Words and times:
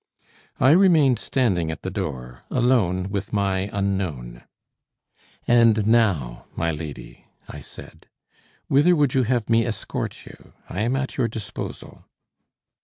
I 0.59 0.71
remained 0.71 1.19
standing 1.19 1.69
at 1.69 1.83
the 1.83 1.91
door, 1.91 2.41
alone 2.49 3.11
with 3.11 3.31
my 3.31 3.69
unknown. 3.71 4.41
"And 5.47 5.85
now, 5.85 6.45
my 6.55 6.71
lady," 6.71 7.27
I 7.47 7.59
said, 7.61 8.07
"whither 8.65 8.95
would 8.95 9.13
you 9.13 9.21
have 9.25 9.47
me 9.47 9.63
escort 9.63 10.25
you? 10.25 10.53
I 10.67 10.81
am 10.81 10.95
at 10.95 11.17
your 11.17 11.27
disposal." 11.27 12.05